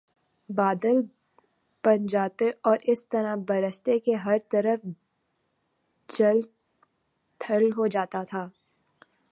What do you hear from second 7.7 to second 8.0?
ہو